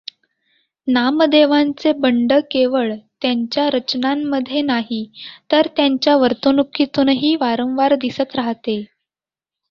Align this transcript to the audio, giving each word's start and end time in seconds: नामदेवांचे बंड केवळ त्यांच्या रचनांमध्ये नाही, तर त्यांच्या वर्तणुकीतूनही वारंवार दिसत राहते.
नामदेवांचे 0.87 1.91
बंड 1.93 2.31
केवळ 2.51 2.93
त्यांच्या 3.21 3.67
रचनांमध्ये 3.69 4.61
नाही, 4.61 5.03
तर 5.51 5.67
त्यांच्या 5.75 6.15
वर्तणुकीतूनही 6.17 7.35
वारंवार 7.35 7.95
दिसत 7.95 8.35
राहते. 8.35 8.79